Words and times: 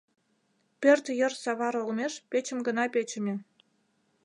Пӧрт 0.81 1.05
йыр 1.19 1.33
савар 1.43 1.75
олмеш 1.83 2.13
печым 2.29 2.59
гына 2.67 2.83
печыме. 2.93 3.35